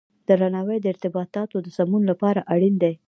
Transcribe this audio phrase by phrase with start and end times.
[0.27, 2.93] درناوی د ارتباطاتو د سمون لپاره اړین دی.